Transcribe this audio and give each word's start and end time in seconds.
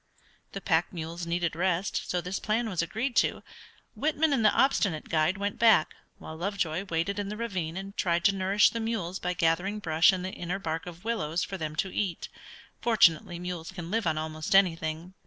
The 0.53 0.61
pack 0.61 0.91
mules 0.91 1.27
needed 1.27 1.55
rest, 1.55 1.99
and 1.99 2.09
so 2.09 2.21
this 2.21 2.39
plan 2.39 2.67
was 2.67 2.81
agreed 2.81 3.15
to. 3.17 3.43
Whitman 3.93 4.33
and 4.33 4.43
the 4.43 4.51
obstinate 4.51 5.09
guide 5.09 5.37
went 5.37 5.59
back, 5.59 5.93
while 6.17 6.35
Lovejoy 6.35 6.85
waited 6.85 7.19
in 7.19 7.29
the 7.29 7.37
ravine 7.37 7.77
and 7.77 7.95
tried 7.95 8.23
to 8.25 8.33
nourish 8.33 8.71
the 8.71 8.79
mules 8.79 9.19
by 9.19 9.33
gathering 9.33 9.77
brush 9.77 10.11
and 10.11 10.25
the 10.25 10.31
inner 10.33 10.57
bark 10.57 10.87
of 10.87 11.05
willows 11.05 11.43
for 11.43 11.55
them 11.59 11.75
to 11.75 11.93
eat. 11.95 12.29
Fortunately 12.81 13.37
mules 13.37 13.71
can 13.71 13.91
live 13.91 14.07
on 14.07 14.17
almost 14.17 14.55
anything. 14.55 15.13